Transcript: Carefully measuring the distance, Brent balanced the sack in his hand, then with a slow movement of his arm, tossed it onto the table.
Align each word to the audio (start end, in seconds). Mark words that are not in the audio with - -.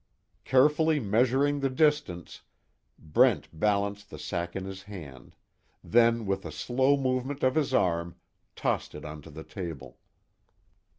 Carefully 0.45 0.99
measuring 0.99 1.59
the 1.59 1.69
distance, 1.69 2.41
Brent 2.97 3.49
balanced 3.53 4.09
the 4.09 4.17
sack 4.17 4.55
in 4.55 4.65
his 4.65 4.81
hand, 4.81 5.35
then 5.83 6.25
with 6.25 6.43
a 6.43 6.51
slow 6.51 6.97
movement 6.97 7.43
of 7.43 7.53
his 7.53 7.71
arm, 7.71 8.15
tossed 8.55 8.95
it 8.95 9.05
onto 9.05 9.29
the 9.29 9.43
table. 9.43 9.99